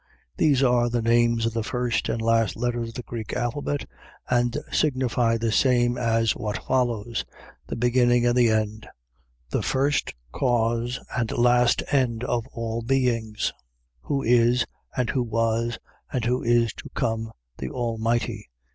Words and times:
.These 0.37 0.63
are 0.63 0.89
the 0.89 1.03
names 1.03 1.45
of 1.45 1.53
the 1.53 1.61
first 1.61 2.09
and 2.09 2.19
last 2.23 2.55
letters 2.55 2.87
of 2.89 2.95
the 2.95 3.03
Greek 3.03 3.33
alphabet, 3.33 3.85
and 4.27 4.57
signify 4.71 5.37
the 5.37 5.51
same 5.51 5.95
as 5.95 6.35
what 6.35 6.57
follows: 6.65 7.23
The 7.67 7.75
beginning 7.75 8.25
and 8.25 8.35
the 8.35 8.49
end: 8.49 8.87
the 9.51 9.61
first 9.61 10.15
cause 10.31 10.99
and 11.15 11.29
last 11.31 11.83
end 11.91 12.23
of 12.23 12.47
all 12.51 12.81
beings: 12.81 13.53
who 14.01 14.23
is, 14.23 14.65
and 14.97 15.11
who 15.11 15.21
was, 15.21 15.77
and 16.11 16.25
who 16.25 16.41
is 16.41 16.73
to 16.77 16.89
come, 16.95 17.31
the 17.59 17.69
Almighty. 17.69 18.49